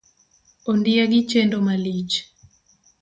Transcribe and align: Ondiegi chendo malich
Ondiegi 0.71 1.19
chendo 1.29 1.57
malich 1.67 2.15